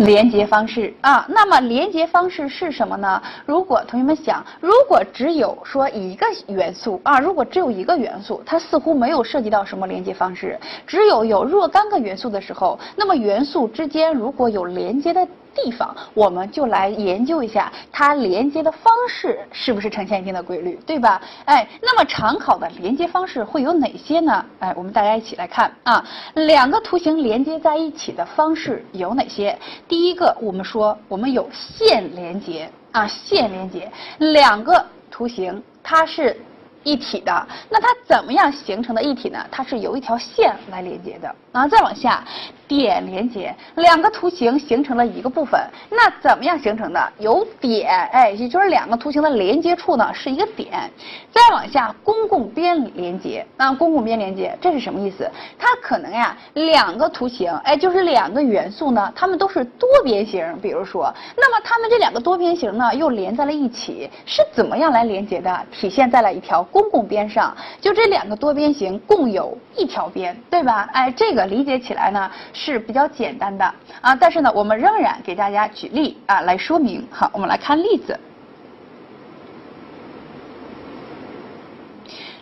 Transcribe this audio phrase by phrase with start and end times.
[0.00, 3.22] 连接方式啊，那么连接方式是什么呢？
[3.44, 10.58] 如果同学们想，如果只有说一个元素啊，如果只有一个元素，它似乎没有涉及到什么连接方式。
[10.86, 15.26] 只有有若干个元素的时候，那么元素之间如果有连接的。
[15.54, 21.20] 地方，我们就来研究一下它连接的方式是不是呈现一定的规律，对吧？
[21.44, 24.44] 哎，那么常考的连接方式会有哪些呢？
[24.58, 26.04] 哎，我们大家一起来看啊，
[26.34, 29.58] 两个图形连接在一起的方式有哪些？
[29.88, 36.40] 第一个，我们说我们有线连接啊，线连接两个图形它是
[36.82, 39.38] 一体的，那它怎么样形成的一体呢？
[39.50, 42.24] 它是由一条线来连接的啊，再往下。
[42.70, 47.12] 点连接两个图形形成了一个部分，那怎么样形成的？
[47.18, 50.88] 有点，哎，也就是两个图形的连接处呢是一个点。
[51.32, 55.28] 再往下，公共边连接，那公共边连接这是什么意思？
[55.58, 60.56] 它可能呀，两个图形，哎，就是两个元素呢，它们都是多边形。
[60.62, 65.66] 比如说，那么它们这两个多边形呢又连在了一起，是怎么样来连接的？
[65.72, 70.88] 体现在了一条公共边上，就这两个多边形共有一条边，对吧？
[70.92, 72.30] 哎，这个理解起来呢。
[72.52, 73.64] 是比较简单的
[74.00, 77.06] 啊，但是呢，我们仍然给大家举例啊来说明。
[77.10, 78.18] 好，我们来看例子，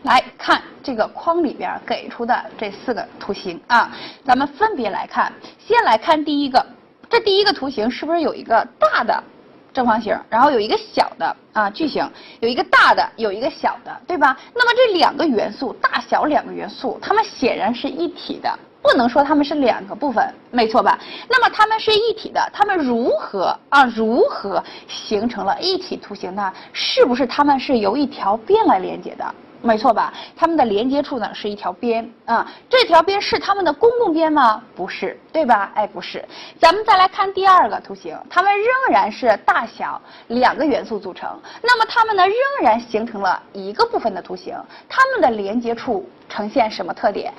[0.03, 3.91] 来看这个框里边给出的这四个图形啊，
[4.25, 5.33] 咱们分别来看。
[5.59, 6.65] 先来看第一个，
[7.09, 9.23] 这第一个图形是不是有一个大的
[9.79, 12.05] 正方形，然后有一个小的啊矩形，
[12.41, 14.37] 有一个大的，有一个小的，对吧？
[14.53, 18.53] 那么这两个元素，大小两个元素，它们显然是一体的。
[18.83, 20.99] 不能说它们是两个部分，没错吧？
[21.29, 23.85] 那么它们是一体的，它们如何啊？
[23.85, 26.53] 如何形成了一体图形呢？
[26.73, 29.35] 是不是它们是由一条边来连接的？
[29.61, 30.13] 没错吧？
[30.37, 32.47] 它们的连接处呢是一条边啊。
[32.69, 34.63] 这条边是它们的公共边吗？
[34.77, 35.71] 不是，对吧？
[35.75, 36.25] 哎，不是。
[36.61, 41.39] 咱们再来看第二个图形，它们仍然是大小两个元素组成。
[41.63, 44.57] 那么它们呢，仍然形成了一个部分的图形。
[44.89, 47.33] 它们的连接处呈现什么特点？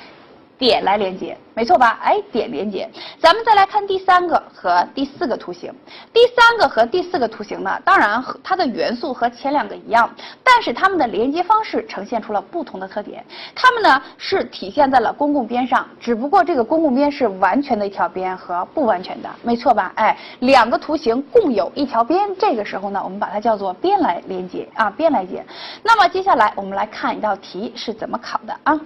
[0.59, 1.97] 点来连接，没错吧？
[2.03, 2.87] 哎，点连接。
[3.17, 5.73] 咱们再来看第三个和第四个图形。
[6.11, 13.25] 第三个和第四个图形呢，当然它的元素和前两个一样，但是它们的连接方式呈现出了不同的特点。
[13.55, 19.93] 它们呢是体现在了公共边上，只不过这个公共边是完全的一条边和不完全的，没错吧？
[19.95, 25.41] 哎，两个图形共有一条边，这个时候呢，我们把它叫做边来连接啊，边来接。
[25.83, 28.77] 那么接下来我们来看一道题是怎么考的啊？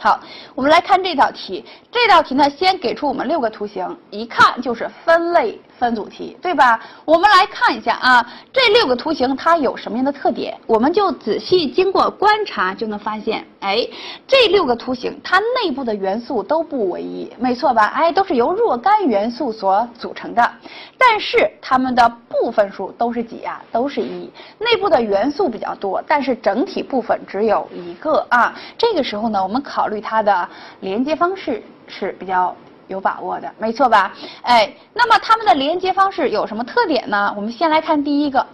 [0.00, 0.20] 好，
[0.54, 1.64] 我们来看这道题。
[1.90, 5.60] 这道题呢，先给出我们六个图形，一看就是分类。
[5.78, 6.80] 分组题对吧？
[7.04, 10.58] 我们来看一下啊，这六个图形它有什么样的特点？
[10.66, 13.86] 我们就仔细经过观察就能发现，哎，
[14.26, 17.86] 这六个图形它内部的元素都不唯一，没错吧？
[17.94, 20.52] 哎，都是由若干元素所组成的，
[20.98, 23.62] 但是它们的部分数都是几啊？
[23.70, 24.30] 都是一。
[24.58, 28.52] 内部的元素比较多，但是整体部分只有一个啊。
[28.76, 30.48] 这个时候呢，我们考虑它的
[30.80, 32.54] 连接方式是比较。
[32.88, 34.12] 有把握的，没错吧？
[34.42, 37.32] 哎，那么它们的连接方式有什么特点呢？
[37.36, 38.44] 我们先来看第一个，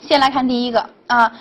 [0.00, 1.32] 先来看第一个啊，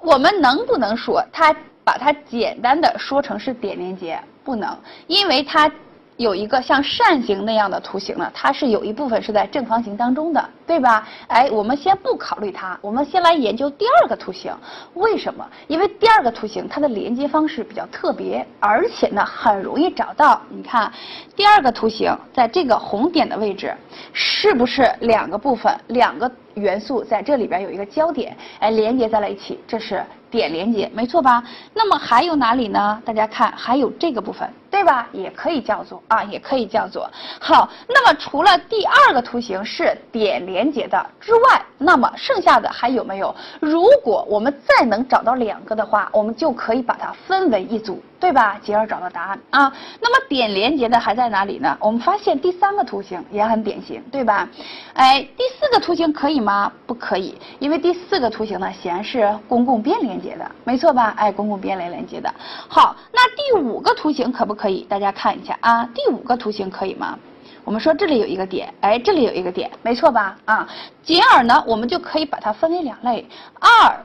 [0.00, 1.54] 我们能不能说它
[1.84, 4.18] 把它简单的说成是点连接？
[4.42, 4.76] 不能，
[5.06, 5.70] 因为它。
[6.16, 11.08] 有一个像扇形那样的图形呢，它是有一部分是在正方形当中的，对吧？
[11.26, 14.52] 哎，我们先不考虑它，我们先来研究第二个图形。
[14.94, 15.44] 为什么？
[15.66, 20.40] 因为第二个图形它的连接方式比较特别，而且呢很容易找到。
[20.48, 20.92] 你看，
[21.34, 23.74] 第二个图形在这个红点的位置，
[24.12, 29.58] 是不是两个部分、两个元素在这里边有一个交点，哎，连接在了一起？
[29.66, 31.44] 这是点连接，没错吧？
[31.72, 33.00] 那么还有哪里呢？
[33.04, 34.48] 大家看，还有这个部分。
[34.72, 35.06] 对吧？
[35.12, 37.68] 也可以叫做啊，也可以叫做好。
[37.86, 43.34] 那么除了第二个图形是点连接的之外，那么剩下的还有没有？
[43.60, 48.56] 如果我们再能找到两个的话，我们就可以把它分为一组，对吧？
[48.62, 49.72] 进而找到答案啊。
[50.00, 51.76] 那么点连接的还在哪里呢？
[51.80, 54.48] 我们发现第三个图形也很典型，对吧？
[54.94, 56.72] 哎，第四个图形可以吗？
[56.86, 61.12] 不可以，因为第四个图形呢显然是公共边连接的，没错吧？
[61.16, 62.32] 哎，公共边来连接的。
[62.68, 64.54] 好，那第五个图形可不？
[64.54, 67.18] 可以，大家看一下啊，第五个图形可以吗？
[67.64, 70.36] 我们说这里有一个点，哎，这里有一个点，没错吧？
[70.44, 70.68] 啊，
[71.02, 73.26] 进而呢，我们就可以把它分为两类，
[73.60, 73.96] 二、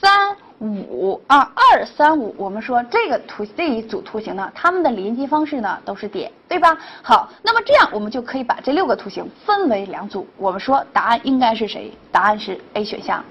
[0.00, 2.34] 三、五啊，二、三、五。
[2.36, 6.76] 我们说这个图这一组图形呢，它们的连接方式呢都是点，对吧？
[7.02, 10.26] 好，那么这样我们就可以把这六个图形分为两组。
[10.36, 11.90] 我们说答案应该是谁？
[12.12, 13.24] 答案是 A 选项。